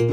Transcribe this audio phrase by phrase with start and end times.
[0.00, 0.06] he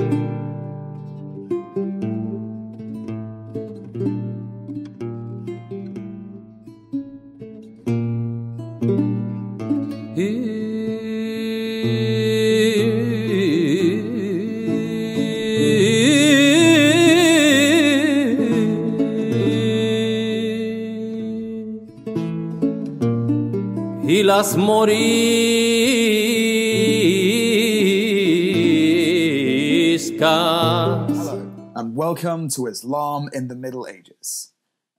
[24.23, 24.89] loves more
[32.07, 34.53] welcome to Islam in the Middle Ages,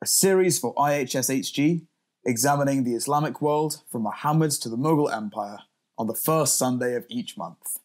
[0.04, 1.86] a series for IHSHG
[2.26, 5.60] examining the Islamic world from Muhammad to the Mughal Empire
[5.96, 7.78] on the first Sunday of each month.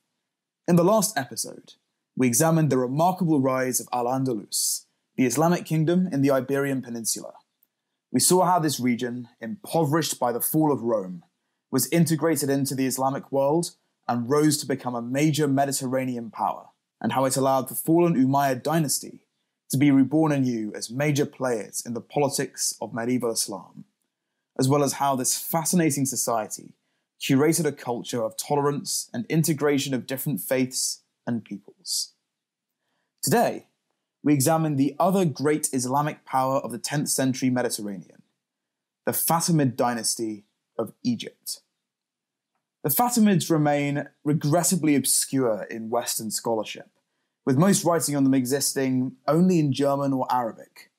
[0.67, 1.75] In the last episode,
[2.17, 7.31] we examined the remarkable rise of Al Andalus, the Islamic kingdom in the Iberian Peninsula.
[8.11, 11.23] We saw how this region, impoverished by the fall of Rome,
[11.71, 16.72] was integrated into the Islamic world and rose to become a major Mediterranean power,
[17.03, 19.19] and how it allowed the fallen Umayyad dynasty
[19.69, 23.83] to be reborn anew as major players in the politics of medieval Islam,
[24.57, 26.73] as well as how this fascinating society
[27.21, 32.13] curated a culture of tolerance and integration of different faiths and peoples.
[33.21, 33.67] Today,
[34.23, 38.23] we examine the other great Islamic power of the 10th century Mediterranean,
[39.05, 40.45] the Fatimid dynasty
[40.77, 41.61] of Egypt.
[42.83, 46.89] The Fatimids remain regrettably obscure in Western scholarship,
[47.45, 50.91] with most writing on them existing only in German or Arabic.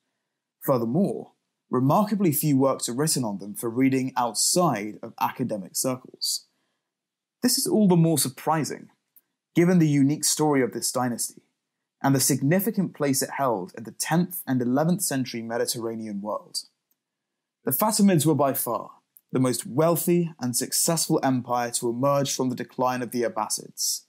[0.60, 1.32] Furthermore,
[1.70, 6.46] remarkably few works are written on them for reading outside of academic circles.
[7.42, 8.88] This is all the more surprising,
[9.54, 11.42] given the unique story of this dynasty
[12.02, 16.58] and the significant place it held in the 10th and 11th century Mediterranean world.
[17.64, 18.90] The Fatimids were by far
[19.32, 24.03] the most wealthy and successful empire to emerge from the decline of the Abbasids,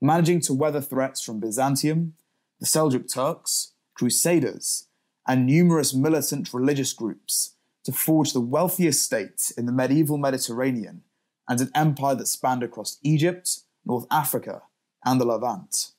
[0.00, 2.14] managing to weather threats from Byzantium,
[2.60, 4.86] the Seljuk Turks, Crusaders,
[5.26, 11.02] and numerous militant religious groups to forge the wealthiest state in the medieval Mediterranean
[11.48, 14.62] and an empire that spanned across Egypt, North Africa,
[15.04, 15.92] and the Levant.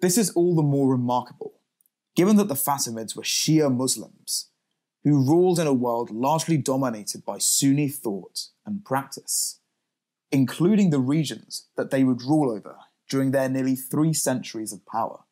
[0.00, 1.54] This is all the more remarkable,
[2.14, 4.50] given that the Fatimids were Shia Muslims
[5.04, 9.60] who ruled in a world largely dominated by Sunni thought and practice,
[10.30, 12.76] including the regions that they would rule over
[13.10, 15.24] during their nearly three centuries of power.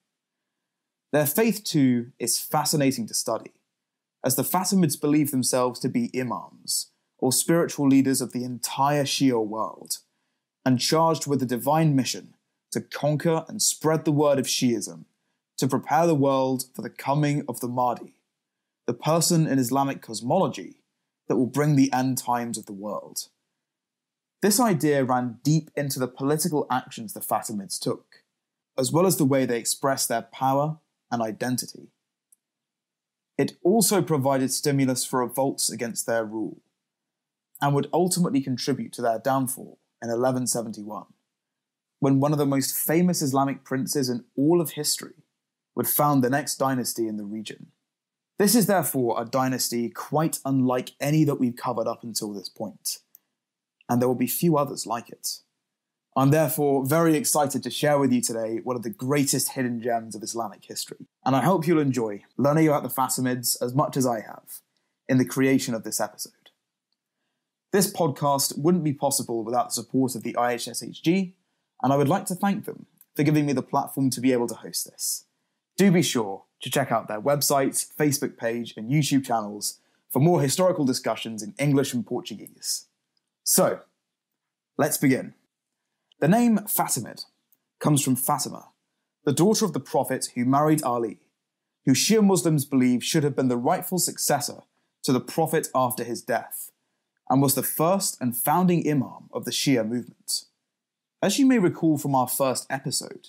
[1.13, 3.53] Their faith, too, is fascinating to study,
[4.23, 9.43] as the Fatimids believe themselves to be imams, or spiritual leaders of the entire Shia
[9.47, 9.99] world,
[10.67, 12.35] and charged with the divine mission
[12.73, 15.07] to conquer and spread the word of Shiism,
[15.57, 18.21] to prepare the world for the coming of the Mahdi,
[18.87, 20.83] the person in Islamic cosmology
[21.29, 23.29] that will bring the end times of the world.
[24.41, 28.23] This idea ran deep into the political actions the Fatimids took,
[28.79, 30.79] as well as the way they expressed their power
[31.11, 31.89] and identity.
[33.37, 36.61] It also provided stimulus for revolts against their rule,
[37.61, 41.07] and would ultimately contribute to their downfall in 1171,
[41.99, 45.25] when one of the most famous Islamic princes in all of history
[45.75, 47.73] would found the next dynasty in the region.
[48.39, 52.99] This is therefore a dynasty quite unlike any that we've covered up until this point,
[53.89, 55.39] and there will be few others like it.
[56.17, 60.17] I'm therefore very excited to share with you today one of the greatest hidden gems
[60.17, 64.05] of Islamic history, and I hope you'll enjoy learning about the Fatimids as much as
[64.05, 64.61] I have
[65.09, 66.33] in the creation of this episode.
[67.71, 71.35] This podcast wouldn't be possible without the support of the IHSHG,
[71.83, 74.49] and I would like to thank them for giving me the platform to be able
[74.49, 75.25] to host this.
[75.77, 79.79] Do be sure to check out their website, Facebook page, and YouTube channels
[80.11, 82.88] for more historical discussions in English and Portuguese.
[83.51, 83.81] So,
[84.77, 85.33] let's begin.
[86.21, 87.25] The name Fatimid
[87.81, 88.73] comes from Fatima,
[89.25, 91.21] the daughter of the Prophet who married Ali,
[91.87, 94.65] who Shia Muslims believe should have been the rightful successor
[95.03, 96.73] to the Prophet after his death,
[97.31, 100.45] and was the first and founding Imam of the Shia movement.
[101.23, 103.29] As you may recall from our first episode,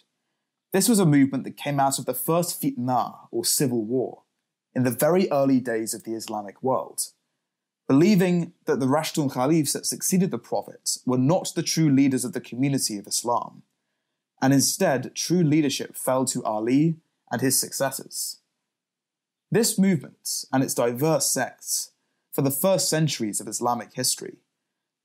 [0.74, 4.24] this was a movement that came out of the first fitna, or civil war,
[4.75, 7.04] in the very early days of the Islamic world,
[7.89, 12.33] believing that the Rashidun Caliphs that succeeded the Prophet were not the true leaders of
[12.33, 13.63] the community of Islam,
[14.39, 16.97] and instead true leadership fell to Ali
[17.31, 18.41] and his successors.
[19.50, 21.91] This movement and its diverse sects,
[22.31, 24.38] for the first centuries of Islamic history,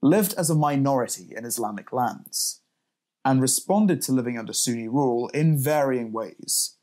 [0.02, 2.60] lived as a minority in Islamic lands
[3.24, 6.76] and responded to living under Sunni rule in varying ways,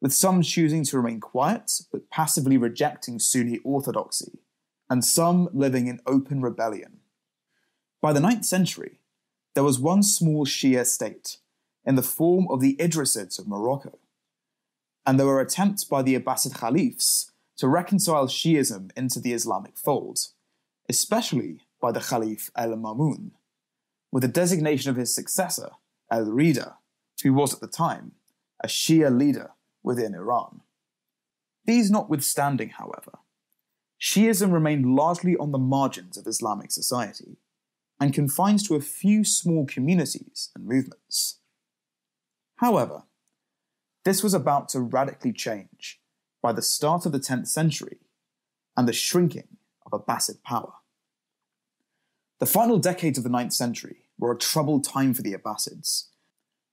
[0.00, 4.38] with some choosing to remain quiet but passively rejecting Sunni orthodoxy,
[4.92, 6.98] and some living in open rebellion.
[8.02, 8.98] By the 9th century,
[9.54, 11.38] there was one small Shia state,
[11.86, 13.98] in the form of the Idrisids of Morocco.
[15.06, 20.18] And there were attempts by the Abbasid caliphs to reconcile Shiism into the Islamic fold,
[20.90, 23.30] especially by the Caliph al Mamun,
[24.10, 25.70] with the designation of his successor,
[26.10, 26.74] al Rida,
[27.22, 28.12] who was at the time
[28.62, 29.52] a Shia leader
[29.82, 30.60] within Iran.
[31.64, 33.20] These notwithstanding, however,
[34.02, 37.36] Shiism remained largely on the margins of Islamic society
[38.00, 41.38] and confined to a few small communities and movements.
[42.56, 43.04] However,
[44.04, 46.00] this was about to radically change
[46.42, 48.00] by the start of the 10th century
[48.76, 49.56] and the shrinking
[49.86, 50.72] of Abbasid power.
[52.40, 56.08] The final decades of the 9th century were a troubled time for the Abbasids.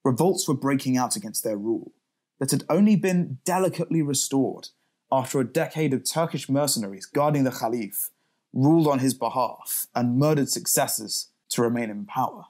[0.03, 1.93] Revolts were breaking out against their rule
[2.39, 4.69] that had only been delicately restored
[5.11, 8.09] after a decade of Turkish mercenaries guarding the Khalif,
[8.53, 12.45] ruled on his behalf and murdered successors to remain in power.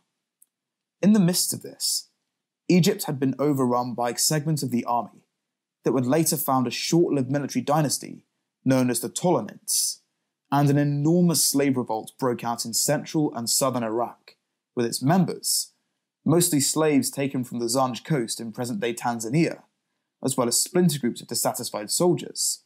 [1.02, 2.10] In the midst of this,
[2.68, 5.26] Egypt had been overrun by a segment of the army
[5.84, 8.24] that would later found a short lived military dynasty
[8.66, 10.00] known as the Tulunids,
[10.52, 14.36] and an enormous slave revolt broke out in central and southern Iraq,
[14.76, 15.72] with its members,
[16.26, 19.64] mostly slaves taken from the Zanj coast in present day Tanzania,
[20.24, 22.64] as well as splinter groups of dissatisfied soldiers,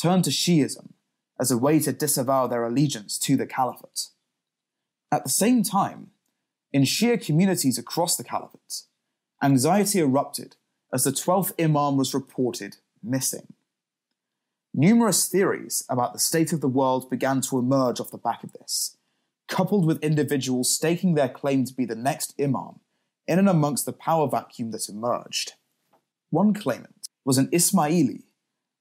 [0.00, 0.92] turned to Shiism
[1.38, 4.08] as a way to disavow their allegiance to the caliphate.
[5.10, 6.10] At the same time,
[6.72, 8.82] in Shia communities across the caliphate,
[9.42, 10.56] anxiety erupted
[10.92, 13.52] as the 12th Imam was reported missing.
[14.72, 18.52] Numerous theories about the state of the world began to emerge off the back of
[18.54, 18.96] this,
[19.46, 22.80] coupled with individuals staking their claim to be the next Imam
[23.26, 25.52] in and amongst the power vacuum that emerged.
[26.30, 26.93] One claimant
[27.24, 28.22] was an Ismaili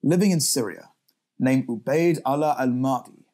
[0.01, 0.89] living in Syria
[1.39, 3.25] named Ubaid Allah al Mahdi,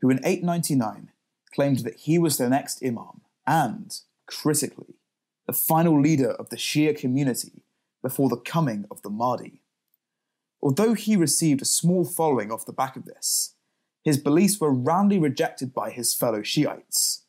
[0.00, 1.10] who in 899
[1.54, 4.94] claimed that he was the next Imam and, critically,
[5.46, 7.64] the final leader of the Shia community
[8.02, 9.60] before the coming of the Mahdi.
[10.62, 13.54] Although he received a small following off the back of this,
[14.04, 17.24] his beliefs were roundly rejected by his fellow Shiites,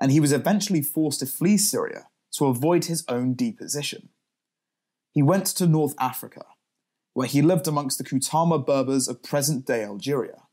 [0.00, 4.08] and he was eventually forced to flee Syria to avoid his own deposition.
[5.20, 6.46] He went to North Africa,
[7.12, 10.44] where he lived amongst the Kutama Berbers of present day Algeria,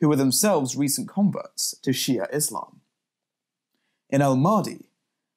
[0.00, 2.80] who were themselves recent converts to Shia Islam.
[4.10, 4.90] In Al Mahdi,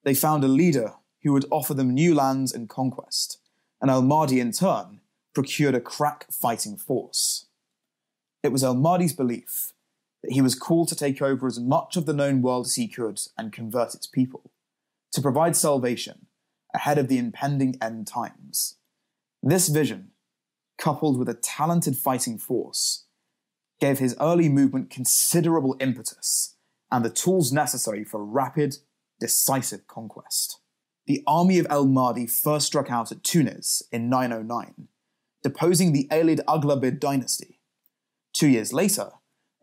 [0.04, 3.38] they found a leader who would offer them new lands and conquest,
[3.84, 5.02] and Al Mahdi in turn
[5.36, 7.46] procured a crack fighting force.
[8.42, 9.74] It was Al Mahdi's belief
[10.24, 12.88] that he was called to take over as much of the known world as he
[12.88, 14.50] could and convert its people,
[15.12, 16.26] to provide salvation
[16.74, 18.78] ahead of the impending end times.
[19.42, 20.12] This vision,
[20.78, 23.06] coupled with a talented fighting force,
[23.80, 26.56] gave his early movement considerable impetus
[26.92, 28.78] and the tools necessary for rapid,
[29.20, 30.60] decisive conquest.
[31.06, 34.88] The army of El Mahdi first struck out at Tunis in 909,
[35.44, 37.60] deposing the Aylid Aghlabid dynasty.
[38.34, 39.12] Two years later,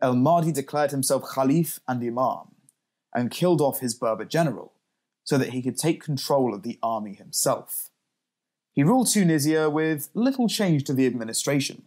[0.01, 2.55] El Mahdi declared himself Khalif and Imam
[3.13, 4.73] and killed off his Berber general
[5.27, 7.89] so that he could take control of the army himself.
[8.71, 11.83] He ruled Tunisia with little change to the administration,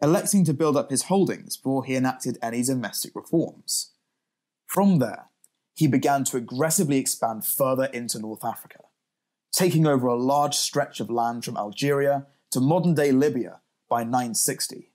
[0.00, 3.90] electing to build up his holdings before he enacted any domestic reforms.
[4.68, 5.30] From there,
[5.74, 8.84] he began to aggressively expand further into North Africa,
[9.52, 14.92] taking over a large stretch of land from Algeria to modern day Libya by 960.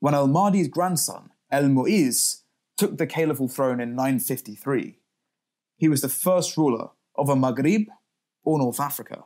[0.00, 2.42] When Al Mahdi's grandson, El Mu'iz,
[2.76, 4.98] took the caliphal throne in 953,
[5.84, 7.88] he was the first ruler of a Maghrib
[8.42, 9.24] or North Africa,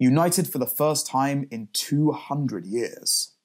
[0.00, 3.36] united for the first time in 200 years.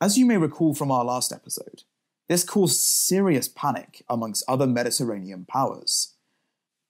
[0.00, 1.82] As you may recall from our last episode,
[2.30, 6.14] this caused serious panic amongst other Mediterranean powers.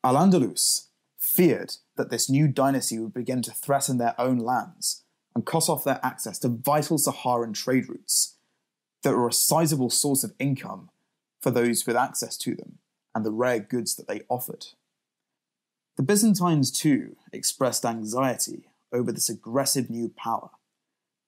[0.04, 5.02] Al Andalus feared that this new dynasty would begin to threaten their own lands
[5.34, 8.36] and cut off their access to vital Saharan trade routes
[9.02, 10.90] that were a sizable source of income
[11.40, 12.78] for those with access to them
[13.16, 14.66] and the rare goods that they offered.
[15.96, 20.50] The Byzantines, too, expressed anxiety over this aggressive new power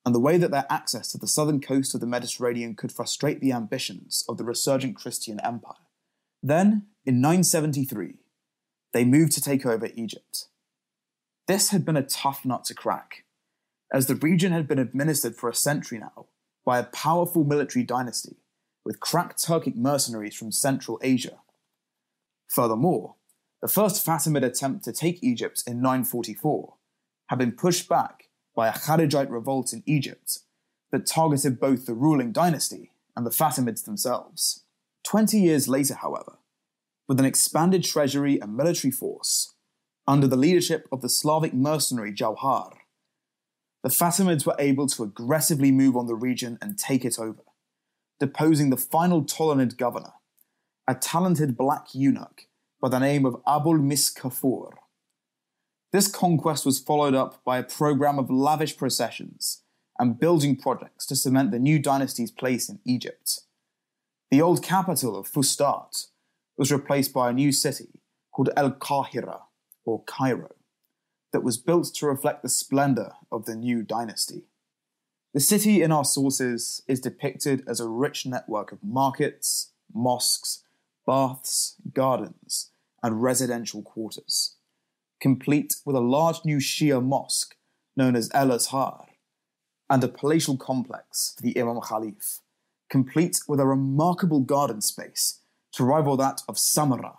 [0.05, 3.41] and the way that their access to the southern coast of the Mediterranean could frustrate
[3.41, 5.87] the ambitions of the resurgent Christian empire.
[6.43, 8.17] Then, in 973,
[8.93, 10.49] they moved to take over Egypt.
[11.47, 13.25] This had been a tough nut to crack,
[13.91, 16.27] as the region had been administered for a century now
[16.67, 18.37] by a powerful military dynasty
[18.85, 21.39] with crack Turkic mercenaries from Central Asia.
[22.49, 23.15] Furthermore,
[23.63, 26.75] the first Fatimid attempt to take Egypt in 944
[27.29, 30.41] had been pushed back by a Kharijite revolt in Egypt
[30.91, 34.65] that targeted both the ruling dynasty and the Fatimids themselves.
[35.05, 36.39] Twenty years later, however,
[37.07, 39.55] with an expanded treasury and military force,
[40.07, 42.73] Under the leadership of the Slavic mercenary Jauhar,
[43.83, 47.43] the Fatimids were able to aggressively move on the region and take it over,
[48.19, 50.15] deposing the final Tulunid governor,
[50.89, 52.47] a talented black eunuch
[52.81, 54.71] by the name of Abul Misk Kafur.
[55.93, 59.65] This conquest was followed up by a program of lavish processions
[59.99, 63.41] and building projects to cement the new dynasty's place in Egypt.
[64.31, 66.07] The old capital of Fustat
[66.57, 68.01] was replaced by a new city
[68.33, 69.41] called El Qahira,
[69.85, 70.55] or Cairo,
[71.35, 74.45] that was built to reflect the splendor of the new dynasty.
[75.35, 80.65] The city in our sources is depicted as a rich network of markets, mosques,
[81.09, 82.71] baths, gardens,
[83.03, 84.57] and residential quarters,
[85.23, 87.57] complete with a large new Shia mosque
[87.97, 89.07] known as El Azhar,
[89.89, 92.41] and a palatial complex for the Imam Khalif,
[92.91, 95.41] complete with a remarkable garden space
[95.73, 97.17] to rival that of Samarra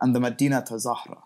[0.00, 1.24] and the Medina Zahra.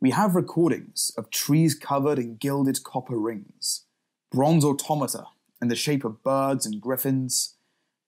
[0.00, 3.84] We have recordings of trees covered in gilded copper rings,
[4.32, 5.26] bronze automata
[5.62, 7.54] in the shape of birds and griffins,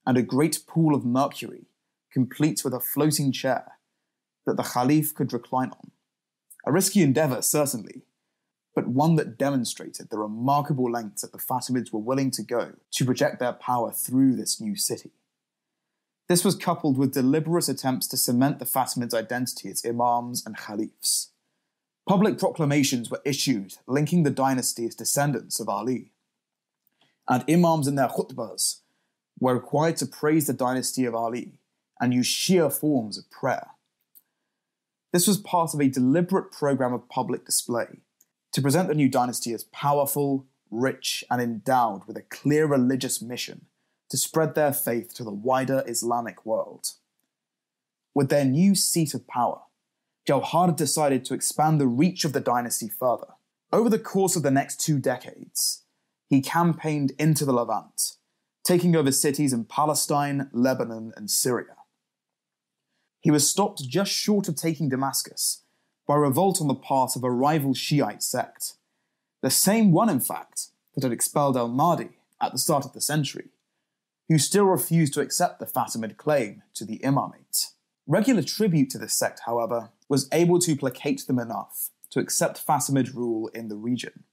[0.05, 1.70] and a great pool of mercury,
[2.12, 3.73] complete with a floating chair
[4.47, 5.90] that the Khalif could recline on.
[6.67, 8.02] A risky endeavour, certainly,
[8.75, 13.05] but one that demonstrated the remarkable lengths that the Fatimids were willing to go to
[13.05, 15.11] project their power through this new city.
[16.29, 21.31] This was coupled with deliberate attempts to cement the Fatimids' identity as imams and khalifs.
[22.09, 26.12] Public proclamations were issued linking the dynasty as descendants of Ali.
[27.29, 28.81] And imams in their khutbahs
[29.40, 31.55] were required to praise the dynasty of Ali
[32.00, 33.69] and use Shia forms of prayer.
[35.12, 38.00] This was part of a deliberate program of public display
[38.52, 43.66] to present the new dynasty as powerful, rich, and endowed with a clear religious mission
[44.09, 46.92] to spread their faith to the wider Islamic world.
[48.14, 49.61] With their new seat of power,
[50.28, 53.35] Jauhar decided to expand the reach of the dynasty further.
[53.73, 55.85] Over the course of the next two decades,
[56.28, 58.16] he campaigned into the Levant,
[58.64, 61.76] taking over cities in Palestine, Lebanon, and Syria.
[63.21, 65.62] He was stopped just short of taking Damascus
[66.07, 68.75] by revolt on the part of a rival Shiite sect.
[69.43, 73.00] The same one, in fact, that had expelled al Mahdi at the start of the
[73.00, 73.50] century,
[74.29, 77.73] who still refused to accept the Fatimid claim to the imamate.
[78.07, 83.15] Regular tribute to this sect, however, was able to placate them enough to accept Fatimid
[83.15, 84.25] rule in the region.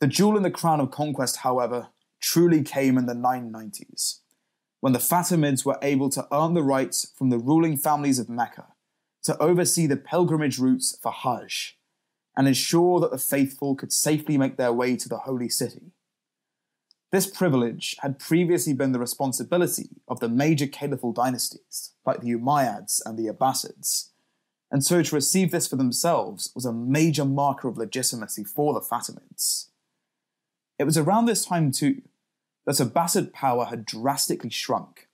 [0.00, 1.88] The jewel in the crown of conquest, however,
[2.20, 4.20] truly came in the 990s,
[4.80, 8.68] when the Fatimids were able to earn the rights from the ruling families of Mecca
[9.22, 11.78] to oversee the pilgrimage routes for Hajj
[12.36, 15.92] and ensure that the faithful could safely make their way to the holy city.
[17.12, 23.00] This privilege had previously been the responsibility of the major caliphal dynasties, like the Umayyads
[23.04, 24.10] and the Abbasids,
[24.70, 28.80] and so to receive this for themselves was a major marker of legitimacy for the
[28.80, 29.66] Fatimids.
[30.78, 32.02] It was around this time, too,
[32.66, 35.08] that Abbasid power had drastically shrunk,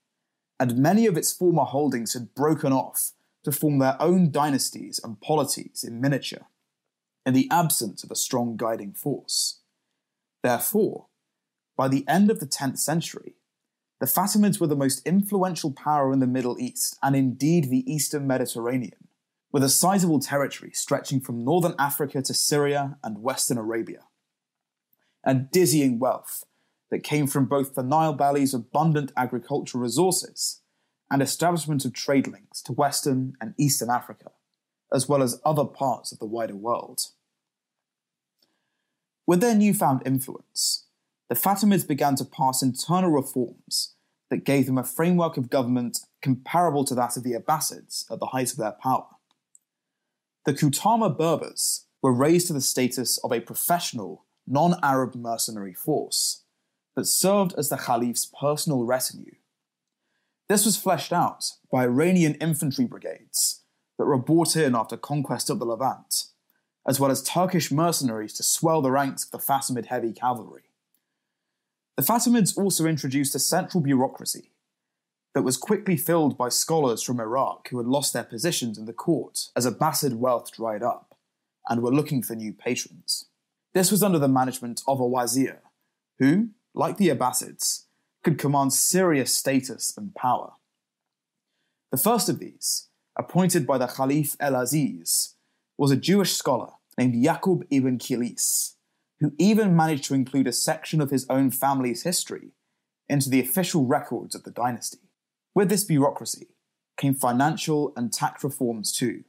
[0.59, 3.13] and many of its former holdings had broken off
[3.45, 6.49] to form their own dynasties and polities in miniature,
[7.25, 9.61] in the absence of a strong guiding force.
[10.43, 11.07] Therefore,
[11.77, 13.37] by the end of the 10th century,
[14.01, 18.27] the Fatimids were the most influential power in the Middle East and indeed the Eastern
[18.27, 19.09] Mediterranean,
[19.53, 24.05] with a sizable territory stretching from northern Africa to Syria and western Arabia.
[25.25, 26.45] And dizzying wealth
[26.91, 30.61] that came from both the Nile Valley's abundant agricultural resources
[31.11, 34.33] and establishment of trade links to Western and Eastern Africa,
[34.93, 37.01] as well as other parts of the wider world.
[39.27, 40.87] With their newfound influence,
[41.29, 43.95] the Fatimids began to pass internal reforms
[44.31, 48.27] that gave them a framework of government comparable to that of the Abbasids at the
[48.27, 49.07] height of their power.
[50.45, 56.45] The Kutama Berbers were raised to the status of a professional, non Arab mercenary force
[56.97, 59.37] that served as the Caliph's personal retinue
[60.49, 63.63] this was fleshed out by Iranian infantry brigades
[63.99, 66.27] that were brought in after conquest of the Levant,
[66.87, 70.63] as well as Turkish mercenaries to swell the ranks of the Fatimid heavy cavalry.
[71.97, 74.53] The Fatimids also introduced a central bureaucracy
[75.35, 78.93] that was quickly filled by scholars from Iraq who had lost their positions in the
[78.93, 81.17] court as Abbasid wealth dried up
[81.69, 83.27] and were looking for new patrons.
[83.75, 85.63] This was under the management of a wazir,
[86.19, 87.87] who, like the Abbasids,
[88.23, 90.53] could command serious status and power.
[91.91, 95.35] The first of these, appointed by the Caliph El Aziz,
[95.79, 98.75] was a Jewish scholar named Yaqub ibn Kilis,
[99.21, 102.51] who even managed to include a section of his own family's history
[103.09, 105.09] into the official records of the dynasty.
[105.55, 106.49] With this bureaucracy
[106.99, 109.25] came financial and tax reforms too,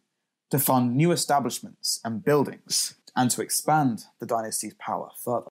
[0.51, 5.47] to fund new establishments and buildings and to expand the dynasty's power further.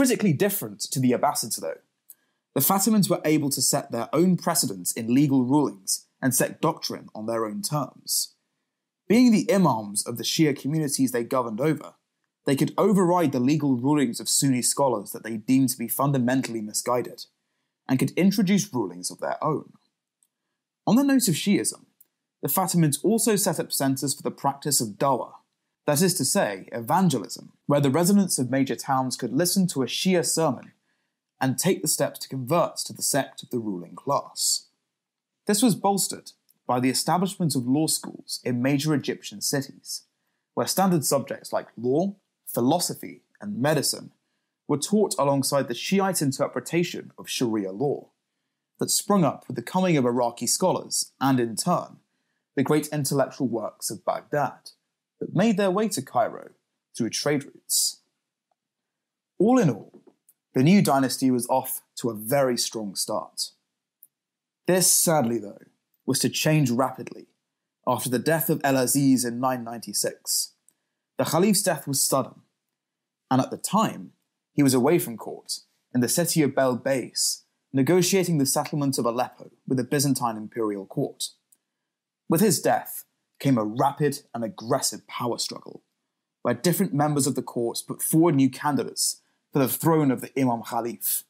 [0.00, 1.76] Critically different to the Abbasids, though,
[2.54, 7.10] the Fatimids were able to set their own precedents in legal rulings and set doctrine
[7.14, 8.34] on their own terms.
[9.10, 11.96] Being the imams of the Shia communities they governed over,
[12.46, 16.62] they could override the legal rulings of Sunni scholars that they deemed to be fundamentally
[16.62, 17.26] misguided,
[17.86, 19.74] and could introduce rulings of their own.
[20.86, 21.84] On the note of Shiism,
[22.40, 25.34] the Fatimids also set up centres for the practice of dawah,
[25.90, 29.86] that is to say, evangelism, where the residents of major towns could listen to a
[29.86, 30.70] Shia sermon
[31.40, 34.68] and take the steps to convert to the sect of the ruling class.
[35.46, 36.30] This was bolstered
[36.64, 40.02] by the establishment of law schools in major Egyptian cities,
[40.54, 42.14] where standard subjects like law,
[42.46, 44.12] philosophy, and medicine
[44.68, 48.10] were taught alongside the Shiite interpretation of Sharia law
[48.78, 51.96] that sprung up with the coming of Iraqi scholars and, in turn,
[52.54, 54.70] the great intellectual works of Baghdad
[55.20, 56.50] that made their way to Cairo
[56.96, 58.00] through trade routes.
[59.38, 60.02] All in all,
[60.54, 63.50] the new dynasty was off to a very strong start.
[64.66, 65.62] This, sadly, though,
[66.06, 67.26] was to change rapidly
[67.86, 70.52] after the death of El Aziz in 996.
[71.18, 72.42] The Caliph's death was sudden,
[73.30, 74.12] and at the time,
[74.52, 75.60] he was away from court
[75.94, 80.86] in the city of Bel Beis, negotiating the settlement of Aleppo with the Byzantine imperial
[80.86, 81.30] court.
[82.28, 83.04] With his death
[83.40, 85.82] came a rapid and aggressive power struggle,
[86.42, 90.30] where different members of the court put forward new candidates for the throne of the
[90.38, 91.24] Imam Khalif.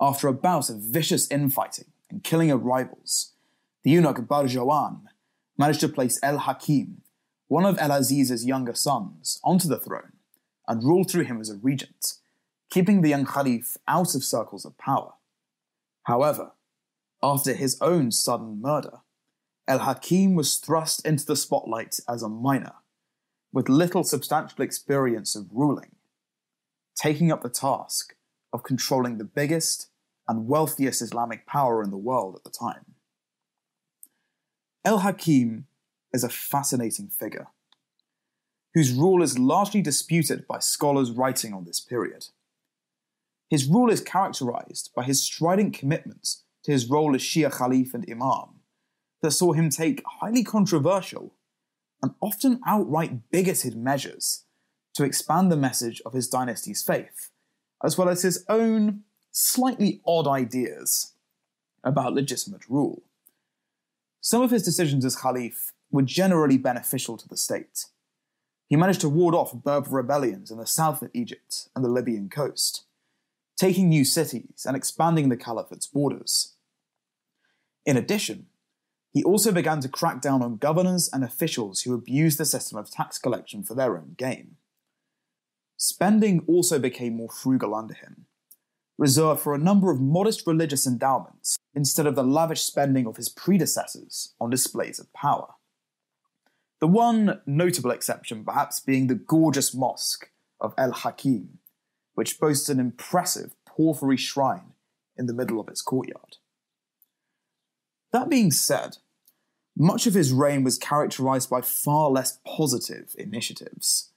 [0.00, 3.34] After a bout of vicious infighting and killing of rivals,
[3.84, 5.02] the eunuch Barjawan
[5.56, 7.02] managed to place El Hakim,
[7.46, 10.14] one of El Aziz's younger sons, onto the throne
[10.66, 12.14] and rule through him as a regent,
[12.70, 15.12] keeping the young Khalif out of circles of power.
[16.04, 16.52] However,
[17.22, 19.00] after his own sudden murder,
[19.66, 22.74] El Hakim was thrust into the spotlight as a minor,
[23.52, 25.96] with little substantial experience of ruling
[26.94, 28.14] taking up the task
[28.52, 29.88] of controlling the biggest
[30.28, 32.94] and wealthiest Islamic power in the world at the time.
[34.84, 35.66] El Hakim
[36.12, 37.48] is a fascinating figure,
[38.74, 42.26] whose rule is largely disputed by scholars writing on this period.
[43.50, 48.04] His rule is characterized by his strident commitment to his role as Shia Khalif and
[48.10, 48.60] Imam
[49.24, 51.32] that saw him take highly controversial
[52.02, 54.44] and often outright bigoted measures
[54.92, 57.30] to expand the message of his dynasty's faith,
[57.82, 59.00] as well as his own
[59.32, 61.14] slightly odd ideas
[61.82, 63.02] about legitimate rule.
[64.20, 67.86] Some of his decisions as Caliph were generally beneficial to the state.
[68.68, 72.28] He managed to ward off Berber rebellions in the south of Egypt and the Libyan
[72.28, 72.84] coast,
[73.56, 76.56] taking new cities and expanding the caliphate's borders.
[77.86, 78.48] In addition,
[79.14, 82.90] he also began to crack down on governors and officials who abused the system of
[82.90, 84.56] tax collection for their own gain.
[85.76, 88.26] Spending also became more frugal under him,
[88.98, 93.28] reserved for a number of modest religious endowments instead of the lavish spending of his
[93.28, 95.54] predecessors on displays of power.
[96.80, 101.60] The one notable exception, perhaps, being the gorgeous mosque of El Hakim,
[102.14, 104.72] which boasts an impressive porphyry shrine
[105.16, 106.38] in the middle of its courtyard.
[108.12, 108.98] That being said,
[109.76, 114.10] much of his reign was characterized by far less positive initiatives.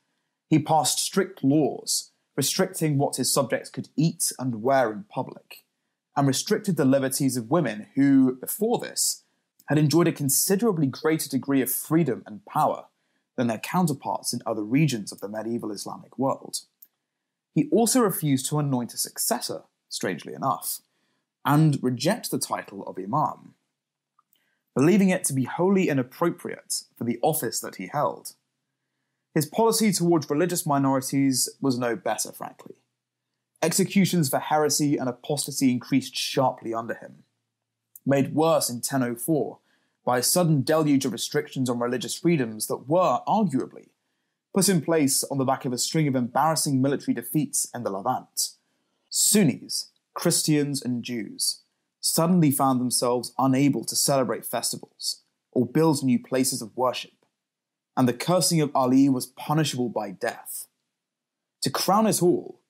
[0.49, 5.65] He passed strict laws restricting what his subjects could eat and wear in public,
[6.15, 9.23] and restricted the liberties of women who, before this,
[9.67, 12.85] had enjoyed a considerably greater degree of freedom and power
[13.35, 16.59] than their counterparts in other regions of the medieval Islamic world.
[17.53, 20.79] He also refused to anoint a successor, strangely enough,
[21.43, 23.55] and reject the title of Imam,
[24.77, 28.33] believing it to be wholly inappropriate for the office that he held.
[29.33, 32.75] His policy towards religious minorities was no better, frankly.
[33.63, 37.23] Executions for heresy and apostasy increased sharply under him.
[38.05, 39.57] Made worse in 1004
[40.05, 43.87] by a sudden deluge of restrictions on religious freedoms that were, arguably,
[44.53, 47.89] put in place on the back of a string of embarrassing military defeats in the
[47.89, 48.49] Levant.
[49.09, 51.63] Sunnis, Christians, and Jews
[52.07, 57.11] suddenly found themselves unable to celebrate festivals or build new places of worship
[57.97, 60.67] and the cursing of Ali was punishable by death.
[61.63, 62.61] To crown it all,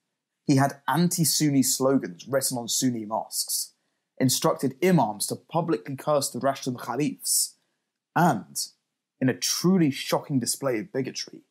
[0.46, 3.74] he had anti Sunni slogans written on Sunni mosques,
[4.16, 7.56] instructed imams to publicly curse the Rashidun Caliphs,
[8.16, 8.56] and,
[9.20, 11.42] in a truly shocking display of bigotry,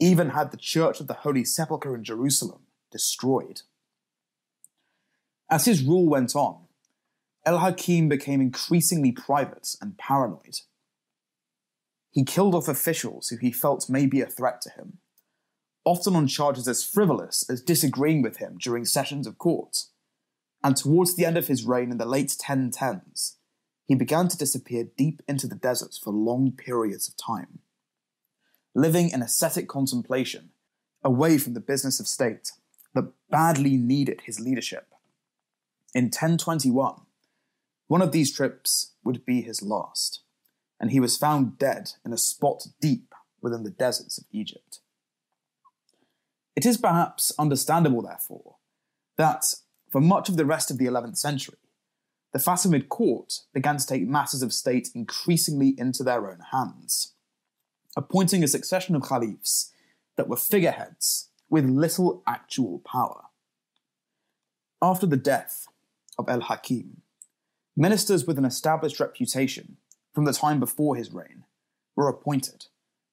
[0.00, 3.60] even had the Church of the Holy Sepulchre in Jerusalem destroyed.
[5.50, 6.65] As his rule went on,
[7.46, 10.58] El Hakim became increasingly private and paranoid.
[12.16, 14.98] he killed off officials who he felt may be a threat to him,
[15.84, 19.84] often on charges as frivolous as disagreeing with him during sessions of court.
[20.64, 23.34] And towards the end of his reign in the late 1010s,
[23.86, 27.58] he began to disappear deep into the deserts for long periods of time,
[28.74, 30.50] living in ascetic contemplation,
[31.04, 32.52] away from the business of state
[32.94, 34.86] that badly needed his leadership.
[35.94, 37.02] In 1021,
[37.88, 40.20] one of these trips would be his last,
[40.80, 44.80] and he was found dead in a spot deep within the deserts of Egypt.
[46.56, 48.56] It is perhaps understandable, therefore,
[49.16, 49.44] that
[49.90, 51.58] for much of the rest of the 11th century,
[52.32, 57.14] the Fatimid court began to take matters of state increasingly into their own hands,
[57.96, 59.72] appointing a succession of caliphs
[60.16, 63.22] that were figureheads with little actual power.
[64.82, 65.66] After the death
[66.18, 67.02] of El Hakim,
[67.76, 69.76] ministers with an established reputation
[70.14, 71.44] from the time before his reign
[71.94, 72.66] were appointed,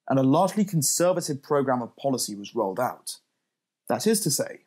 [0.07, 3.17] and a largely conservative program of policy was rolled out.
[3.89, 4.61] That is to say,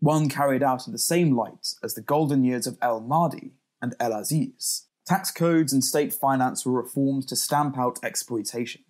[0.00, 3.94] one carried out in the same light as the golden years of El Mahdi and
[3.98, 4.86] El Aziz.
[5.06, 8.82] Tax codes and state finance were reformed to stamp out exploitation,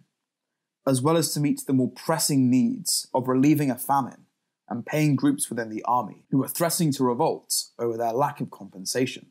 [0.86, 4.26] as well as to meet the more pressing needs of relieving a famine
[4.68, 8.50] and paying groups within the army who were threatening to revolt over their lack of
[8.50, 9.29] compensation.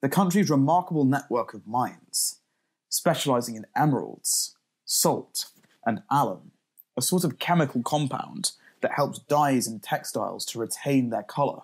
[0.00, 2.40] The country's remarkable network of mines,
[2.88, 5.46] specializing in emeralds, salt,
[5.84, 6.52] and alum,
[6.96, 11.62] a sort of chemical compound that helps dyes and textiles to retain their colour,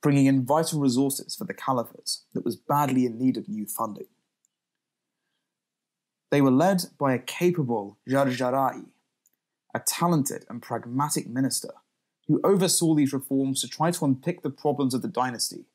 [0.00, 4.08] bringing in vital resources for the caliphate that was badly in need of new funding.
[6.32, 8.86] They were led by a capable Jarjarai,
[9.72, 11.74] a talented and pragmatic minister
[12.26, 15.66] who oversaw these reforms to try to unpick the problems of the dynasty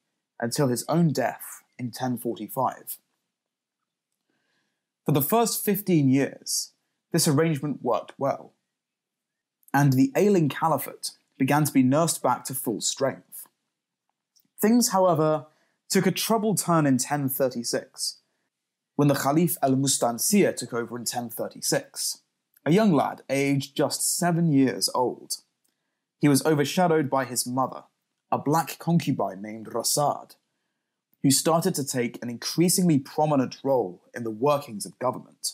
[0.42, 2.98] until his own death in 1045.
[5.06, 6.74] For the first 15 years,
[7.12, 8.54] this arrangement worked well
[9.74, 13.48] and the ailing caliphate began to be nursed back to full strength.
[14.60, 15.46] Things, however,
[15.88, 18.22] took a troubled turn in 1036,
[18.96, 22.22] when the Caliph al Mustansir took over in 1036,
[22.66, 25.38] a young lad aged just seven years old.
[26.20, 27.84] He was overshadowed by his mother,
[28.32, 30.36] a black concubine named Rasad,
[31.24, 35.54] who started to take an increasingly prominent role in the workings of government.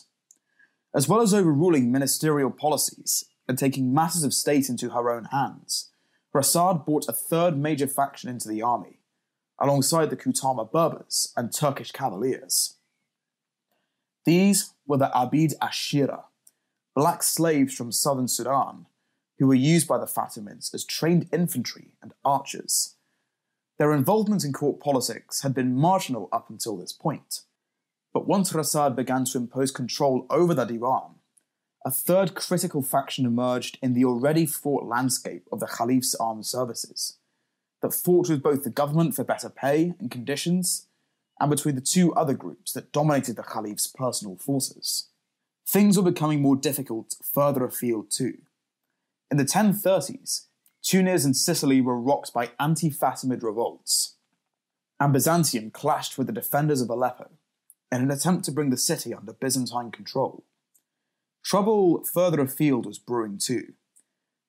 [0.94, 5.90] As well as overruling ministerial policies, and taking matters of state into her own hands,
[6.34, 9.00] Rasad brought a third major faction into the army,
[9.60, 12.76] alongside the Kutama Berbers and Turkish cavaliers.
[14.24, 16.24] These were the Abid Ashira,
[16.94, 18.86] black slaves from southern Sudan,
[19.38, 22.93] who were used by the Fatimids as trained infantry and archers.
[23.78, 27.40] Their involvement in court politics had been marginal up until this point,
[28.12, 31.16] but once Rasad began to impose control over the Divan,
[31.84, 37.18] a third critical faction emerged in the already fraught landscape of the Caliph's armed services,
[37.82, 40.86] that fought with both the government for better pay and conditions,
[41.40, 45.08] and between the two other groups that dominated the Caliph's personal forces.
[45.66, 48.38] Things were becoming more difficult further afield too.
[49.30, 50.46] In the 1030s,
[50.84, 54.16] Tunis and Sicily were rocked by anti Fatimid revolts,
[55.00, 57.30] and Byzantium clashed with the defenders of Aleppo
[57.90, 60.44] in an attempt to bring the city under Byzantine control.
[61.42, 63.72] Trouble further afield was brewing too.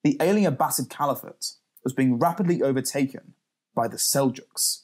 [0.03, 1.53] The ailing Abbasid Caliphate
[1.85, 3.33] was being rapidly overtaken
[3.73, 4.83] by the Seljuks,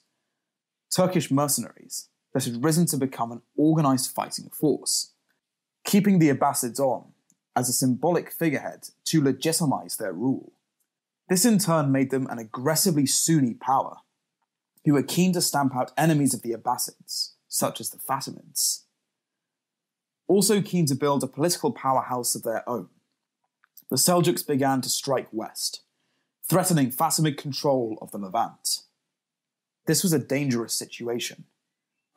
[0.89, 5.13] Turkish mercenaries that had risen to become an organized fighting force,
[5.83, 7.11] keeping the Abbasids on
[7.57, 10.53] as a symbolic figurehead to legitimize their rule.
[11.31, 13.99] This in turn made them an aggressively Sunni power,
[14.83, 18.81] who were keen to stamp out enemies of the Abbasids, such as the Fatimids
[20.27, 22.89] also keen to build a political powerhouse of their own.
[23.89, 25.83] The Seljuks began to strike west,
[26.49, 28.81] threatening Fatimid control of the Levant.
[29.87, 31.45] This was a dangerous situation,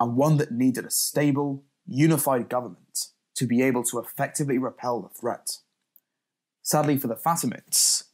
[0.00, 5.08] and one that needed a stable, unified government to be able to effectively repel the
[5.08, 5.58] threat.
[6.62, 8.04] Sadly for the Fatimids,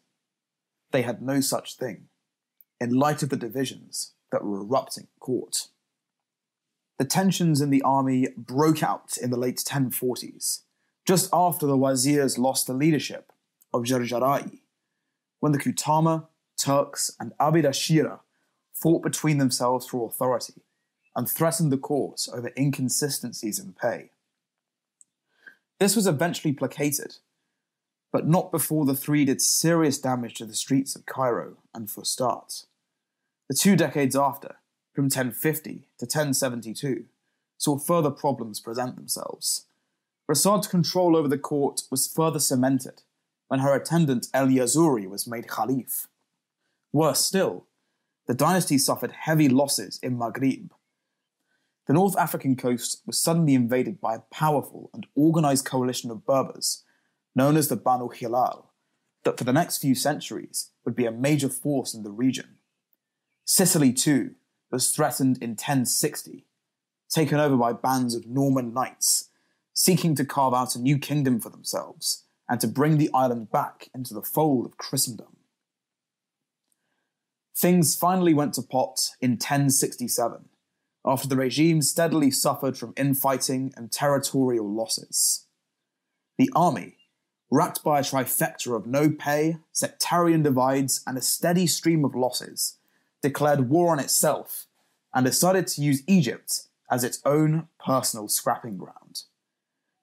[0.92, 2.09] they had no such thing,
[2.81, 5.68] in light of the divisions that were erupting court.
[6.98, 10.61] The tensions in the army broke out in the late 1040s,
[11.07, 13.33] just after the Wazirs lost the leadership
[13.72, 14.61] of Jarjarai,
[15.40, 16.26] when the Kutama,
[16.59, 18.20] Turks, and Abidashira
[18.74, 20.62] fought between themselves for authority
[21.16, 24.11] and threatened the court over inconsistencies in pay.
[25.79, 27.16] This was eventually placated,
[28.12, 32.66] but not before the three did serious damage to the streets of Cairo and Fustat.
[33.49, 34.57] The two decades after,
[34.94, 37.05] from 1050 to 1072
[37.59, 39.66] saw further problems present themselves.
[40.29, 43.03] Rasad's control over the court was further cemented
[43.49, 46.07] when her attendant El Yazuri was made Khalif.
[46.92, 47.66] Worse still,
[48.27, 50.73] the dynasty suffered heavy losses in Maghrib.
[51.87, 56.85] The North African coast was suddenly invaded by a powerful and organized coalition of Berbers,
[57.35, 58.73] known as the Banu Hilal,
[59.25, 62.59] that for the next few centuries would be a major force in the region.
[63.45, 64.35] Sicily, too,
[64.71, 66.47] was threatened in 1060,
[67.09, 69.31] taken over by bands of Norman knights,
[69.73, 73.88] seeking to carve out a new kingdom for themselves and to bring the island back
[73.95, 75.37] into the fold of Christendom.
[77.57, 80.49] Things finally went to pot in 1067,
[81.05, 85.47] after the regime steadily suffered from infighting and territorial losses.
[86.38, 86.97] The army,
[87.51, 92.77] racked by a trifecta of no pay, sectarian divides, and a steady stream of losses,
[93.23, 94.67] declared war on itself
[95.13, 99.23] and decided to use Egypt as its own personal scrapping ground.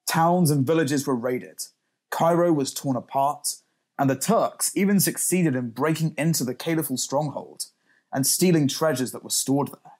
[0.06, 1.64] Towns and villages were raided,
[2.10, 3.56] Cairo was torn apart,
[3.98, 7.66] and the Turks even succeeded in breaking into the caliphal stronghold
[8.12, 9.92] and stealing treasures that were stored there.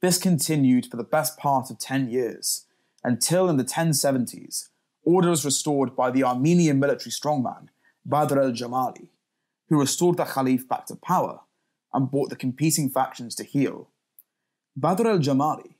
[0.00, 2.66] This continued for the best part of 10 years,
[3.02, 4.68] until in the 1070s,
[5.08, 7.68] order was restored by the Armenian military strongman
[8.04, 9.08] Badr el Jamali,
[9.68, 11.40] who restored the Caliph back to power
[11.94, 13.88] and brought the competing factions to heel.
[14.76, 15.76] Badr el Jamali,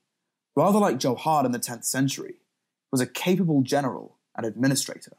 [0.56, 2.36] rather like Jauhar in the 10th century,
[2.90, 5.16] was a capable general and administrator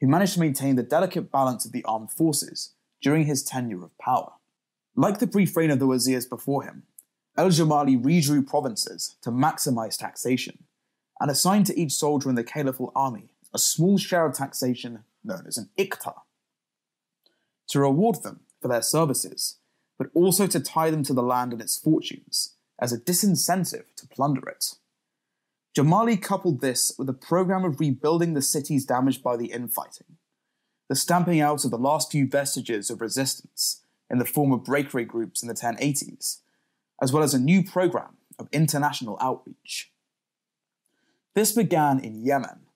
[0.00, 3.98] who managed to maintain the delicate balance of the armed forces during his tenure of
[3.98, 4.34] power.
[4.94, 6.84] Like the brief reign of the wazirs before him,
[7.36, 10.64] El Jamali redrew provinces to maximize taxation
[11.18, 15.44] and assigned to each soldier in the caliphal army a small share of taxation known
[15.46, 16.14] as an iqta.
[17.68, 19.58] To reward them for their services,
[19.98, 24.08] but also to tie them to the land and its fortunes as a disincentive to
[24.08, 24.74] plunder it.
[25.76, 30.18] Jamali coupled this with a program of rebuilding the cities damaged by the infighting,
[30.88, 35.04] the stamping out of the last few vestiges of resistance in the form of breakaway
[35.04, 36.40] groups in the 1080s,
[37.00, 39.90] as well as a new program of international outreach.
[41.34, 42.66] This began in Yemen,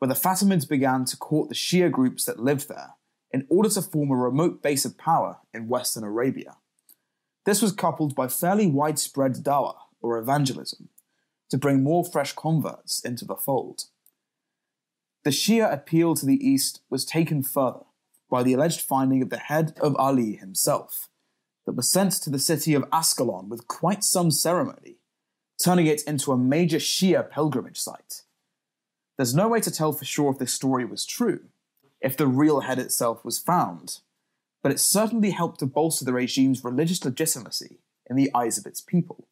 [0.00, 2.94] where the Fatimids began to court the Shia groups that lived there
[3.30, 6.56] in order to form a remote base of power in Western Arabia.
[7.44, 10.88] This was coupled by fairly widespread dawah, or evangelism,
[11.50, 13.84] to bring more fresh converts into the fold.
[15.22, 17.84] The Shia appeal to the east was taken further
[18.30, 21.10] by the alleged finding of the head of Ali himself,
[21.66, 24.96] that was sent to the city of Ascalon with quite some ceremony,
[25.62, 28.22] turning it into a major Shia pilgrimage site.
[29.20, 31.40] There's no way to tell for sure if this story was true,
[32.00, 33.98] if the real head itself was found,
[34.62, 38.80] but it certainly helped to bolster the regime's religious legitimacy in the eyes of its
[38.80, 39.28] people.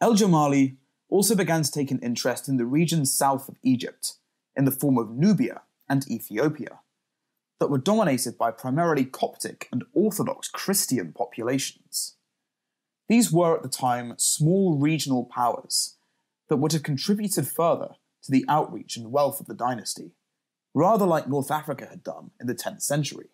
[0.00, 0.76] El Jamali
[1.08, 4.12] also began to take an interest in the regions south of Egypt,
[4.54, 6.78] in the form of Nubia and Ethiopia,
[7.58, 12.14] that were dominated by primarily Coptic and Orthodox Christian populations.
[13.08, 15.96] These were at the time small regional powers
[16.48, 20.12] that would have contributed further to the outreach and wealth of the dynasty,
[20.74, 23.30] rather like North Africa had done in the 10th century.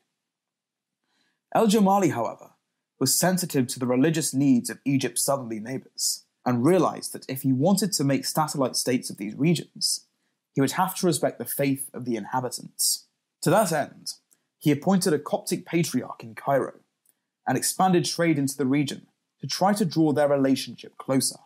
[1.54, 2.50] El Jamali, however,
[2.98, 7.52] was sensitive to the religious needs of Egypt's southerly neighbours and realized that if he
[7.52, 10.06] wanted to make satellite states of these regions,
[10.54, 13.06] he would have to respect the faith of the inhabitants.
[13.42, 14.14] To that end,
[14.58, 16.80] he appointed a Coptic patriarch in Cairo
[17.46, 19.06] and expanded trade into the region
[19.40, 21.36] to try to draw their relationship closer.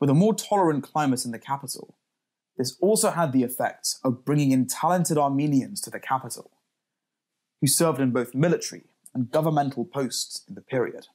[0.00, 1.96] With a more tolerant climate in the capital,
[2.56, 6.50] this also had the effect of bringing in talented Armenians to the capital,
[7.60, 11.06] who served in both military and governmental posts in the period.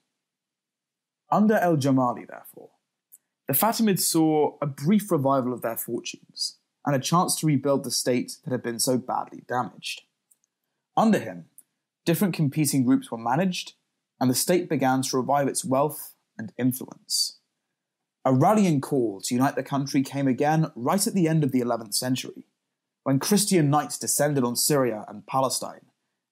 [1.32, 2.72] Under El Jamali, therefore,
[3.48, 7.92] the Fatimids saw a brief revival of their fortunes and a chance to rebuild the
[7.92, 10.02] state that had been so badly damaged.
[10.98, 11.46] Under him,
[12.06, 13.74] different competing groups were managed,
[14.20, 17.40] and the state began to revive its wealth and influence.
[18.24, 21.62] A rallying call to unite the country came again right at the end of the
[21.62, 22.46] 11th century,
[23.04, 25.88] when Christian knights descended on Syria and Palestine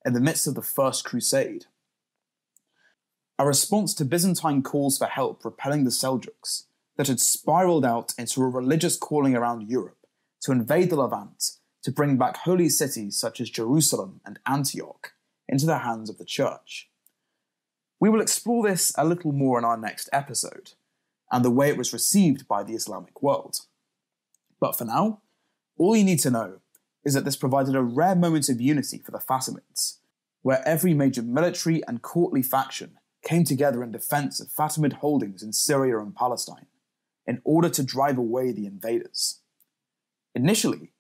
[0.06, 1.66] in the midst of the First Crusade
[3.40, 6.66] a response to Byzantine calls for help repelling the Seljuks
[6.98, 10.06] that had spiraled out into a religious calling around Europe
[10.42, 11.52] to invade the Levant
[11.84, 15.14] to bring back holy cities such as Jerusalem and Antioch
[15.48, 16.90] into the hands of the Church.
[18.02, 20.74] We will explore this a little more in our next episode,
[21.32, 23.62] and the way it was received by the Islamic world.
[24.60, 25.22] But for now,
[25.78, 26.60] all you need to know
[27.06, 30.00] is that this provided a rare moment of unity for the Fatimids,
[30.42, 35.54] where every major military and courtly faction came together in defense of Fatimid holdings in
[35.54, 36.68] Syria and Palestine,
[37.26, 39.42] in order to drive away the invaders.
[40.36, 40.94] Initially,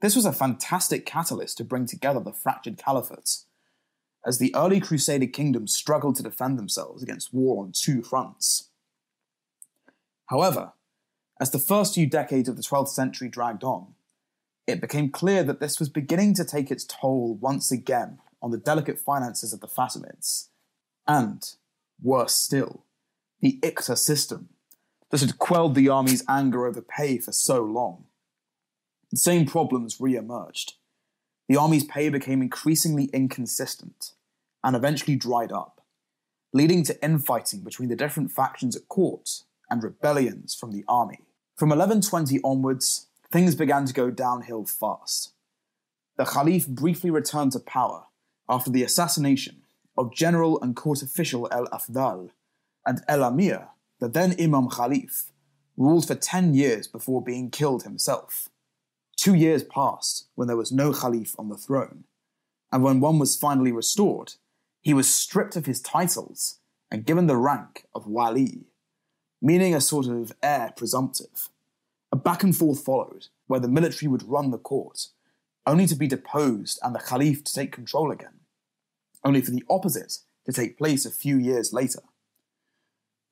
[0.00, 3.44] this was a fantastic catalyst to bring together the fractured caliphates,
[4.26, 8.65] as the early Crusader kingdoms struggled to defend themselves against war on two fronts.
[10.26, 10.72] However,
[11.40, 13.94] as the first few decades of the 12th century dragged on,
[14.66, 18.58] it became clear that this was beginning to take its toll once again on the
[18.58, 20.48] delicate finances of the Fatimids,
[21.06, 21.54] and,
[22.02, 22.84] worse still,
[23.40, 24.48] the Iqta system
[25.10, 28.06] that had quelled the army's anger over pay for so long.
[29.10, 30.74] The same problems re emerged.
[31.48, 34.12] The army's pay became increasingly inconsistent
[34.64, 35.80] and eventually dried up,
[36.52, 41.20] leading to infighting between the different factions at court and rebellions from the army.
[41.56, 45.32] From 1120 onwards, things began to go downhill fast.
[46.16, 48.04] The Caliph briefly returned to power
[48.48, 49.62] after the assassination
[49.96, 52.30] of general and court official El Afdal,
[52.84, 55.30] and El Amir, the then Imam Khalif,
[55.76, 58.48] ruled for 10 years before being killed himself.
[59.16, 62.04] Two years passed when there was no Khalif on the throne,
[62.70, 64.34] and when one was finally restored,
[64.80, 68.66] he was stripped of his titles and given the rank of Wali,
[69.46, 71.50] meaning a sort of heir presumptive.
[72.10, 75.06] A back and forth followed, where the military would run the court,
[75.64, 78.40] only to be deposed and the Khalif to take control again,
[79.24, 82.00] only for the opposite to take place a few years later.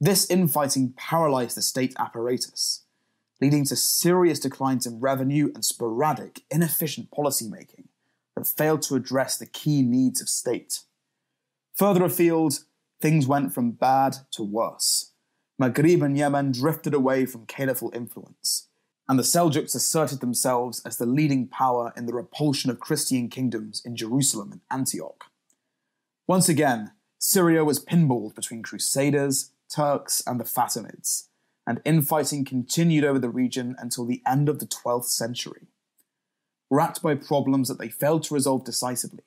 [0.01, 2.85] This infighting paralyzed the state apparatus,
[3.41, 7.87] leading to serious declines in revenue and sporadic, inefficient policymaking
[8.37, 10.83] that failed to address the key needs of state.
[11.75, 12.61] Further afield,
[13.01, 15.11] things went from bad to worse.
[15.57, 18.69] Maghrib and Yemen drifted away from caliphal influence,
[19.09, 23.81] and the Seljuks asserted themselves as the leading power in the repulsion of Christian kingdoms
[23.85, 25.27] in Jerusalem and Antioch.
[26.27, 31.29] Once again, Syria was pinballed between Crusaders, Turks, and the Fatimids,
[31.67, 35.69] and infighting continued over the region until the end of the 12th century.
[36.69, 39.23] Racked by problems that they failed to resolve decisively,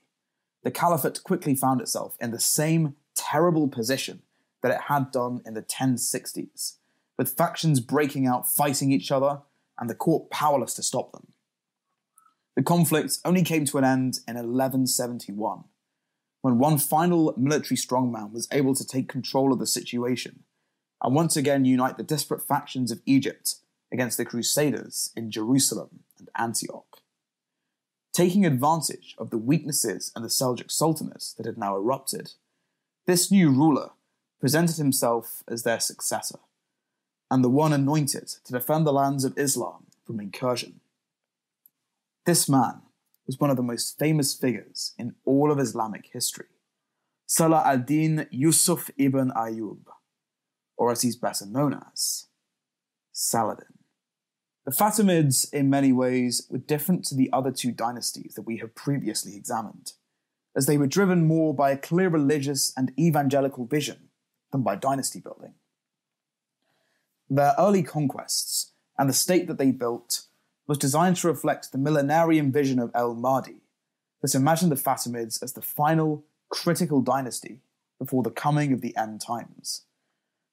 [0.63, 4.23] the Caliphate quickly found itself in the same terrible position
[4.61, 6.75] that it had done in the 1060s,
[7.17, 9.41] with factions breaking out fighting each other
[9.79, 11.27] and the court powerless to stop them.
[12.55, 15.63] The conflict only came to an end in 1171,
[16.41, 20.43] when one final military strongman was able to take control of the situation
[21.01, 23.55] and once again unite the disparate factions of Egypt
[23.91, 27.01] against the Crusaders in Jerusalem and Antioch.
[28.13, 32.33] Taking advantage of the weaknesses and the Seljuk Sultanate that had now erupted,
[33.05, 33.91] this new ruler
[34.39, 36.39] presented himself as their successor,
[37.29, 40.79] and the one anointed to defend the lands of Islam from incursion.
[42.25, 42.81] This man
[43.25, 46.47] was one of the most famous figures in all of Islamic history,
[47.25, 49.79] Salah ad-Din Yusuf ibn Ayyub,
[50.77, 52.27] or as he's better known as,
[53.11, 53.73] Saladin.
[54.65, 58.75] The Fatimids, in many ways, were different to the other two dynasties that we have
[58.75, 59.93] previously examined,
[60.55, 64.06] as they were driven more by a clear religious and evangelical vision
[64.63, 65.53] by dynasty building.
[67.29, 70.23] Their early conquests and the state that they built
[70.67, 73.61] was designed to reflect the millenarian vision of El Mahdi
[74.21, 77.61] that imagined the Fatimids as the final, critical dynasty
[77.99, 79.83] before the coming of the end times.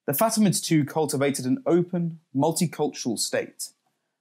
[0.06, 3.70] The Fatimids too cultivated an open, multicultural state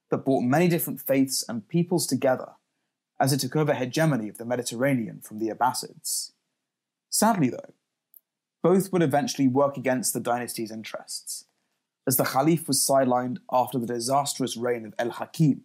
[0.09, 2.53] that brought many different faiths and peoples together
[3.19, 6.31] as it took over hegemony of the Mediterranean from the Abbasids.
[7.09, 7.73] Sadly, though,
[8.63, 11.45] both would eventually work against the dynasty's interests,
[12.07, 15.61] as the Caliph was sidelined after the disastrous reign of El Hakim,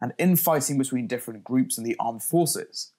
[0.00, 2.92] and infighting between different groups in the armed forces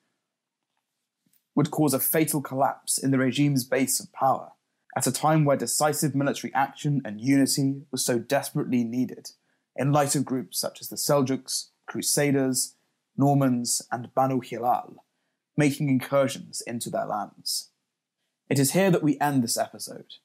[1.55, 4.51] would cause a fatal collapse in the regime's base of power
[4.95, 9.31] at a time where decisive military action and unity was so desperately needed
[9.75, 12.75] in light of groups such as the Seljuks, Crusaders,
[13.17, 15.03] Normans, and Banu Hilal
[15.55, 17.69] making incursions into their lands.
[18.49, 20.15] It is here that we end this episode,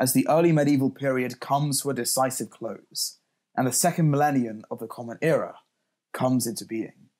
[0.00, 3.18] as the early medieval period comes to a decisive close,
[3.56, 5.58] and the second millennium of the Common Era
[6.12, 7.10] comes into being.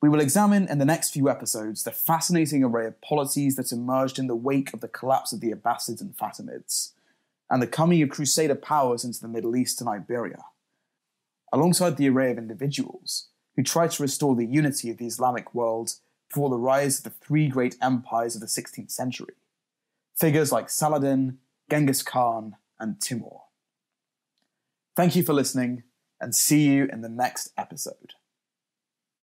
[0.00, 4.18] We will examine in the next few episodes the fascinating array of polities that emerged
[4.18, 6.92] in the wake of the collapse of the Abbasids and Fatimids,
[7.50, 10.44] and the coming of Crusader powers into the Middle East and Iberia,
[11.52, 15.96] alongside the array of individuals who tried to restore the unity of the Islamic world
[16.30, 19.34] before the rise of the three great empires of the 16th century.
[20.16, 23.40] Figures like Saladin, Genghis Khan, and Timur.
[24.96, 25.82] Thank you for listening,
[26.20, 28.14] and see you in the next episode.